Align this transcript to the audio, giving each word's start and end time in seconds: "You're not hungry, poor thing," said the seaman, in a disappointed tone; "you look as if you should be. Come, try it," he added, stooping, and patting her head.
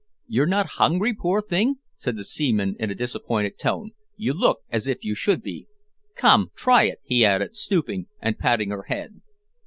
"You're 0.25 0.47
not 0.47 0.65
hungry, 0.81 1.13
poor 1.13 1.43
thing," 1.43 1.75
said 1.95 2.17
the 2.17 2.23
seaman, 2.23 2.75
in 2.79 2.89
a 2.89 2.95
disappointed 2.95 3.59
tone; 3.59 3.91
"you 4.15 4.33
look 4.33 4.61
as 4.71 4.87
if 4.87 5.03
you 5.05 5.13
should 5.13 5.43
be. 5.43 5.67
Come, 6.15 6.49
try 6.55 6.85
it," 6.87 7.01
he 7.03 7.23
added, 7.23 7.55
stooping, 7.55 8.07
and 8.19 8.39
patting 8.39 8.71
her 8.71 8.81
head. 8.87 9.21